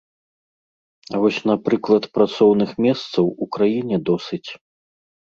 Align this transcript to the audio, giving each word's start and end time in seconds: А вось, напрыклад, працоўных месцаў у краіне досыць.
А 1.17 1.19
вось, 1.23 1.35
напрыклад, 1.49 2.07
працоўных 2.17 2.71
месцаў 2.85 3.25
у 3.47 3.49
краіне 3.57 3.97
досыць. 4.11 4.49